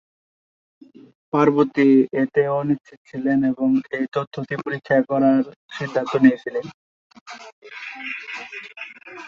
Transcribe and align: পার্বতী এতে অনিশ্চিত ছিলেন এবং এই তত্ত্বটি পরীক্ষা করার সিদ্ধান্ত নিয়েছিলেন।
পার্বতী 1.33 1.89
এতে 2.21 2.41
অনিশ্চিত 2.59 2.99
ছিলেন 3.09 3.39
এবং 3.51 3.69
এই 3.97 4.05
তত্ত্বটি 4.13 4.55
পরীক্ষা 4.65 4.97
করার 5.09 5.41
সিদ্ধান্ত 5.75 6.13
নিয়েছিলেন। 6.23 6.65